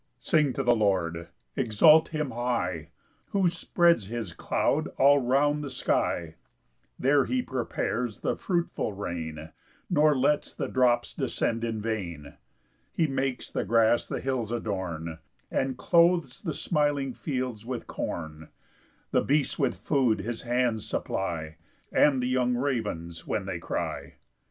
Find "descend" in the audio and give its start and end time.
11.13-11.63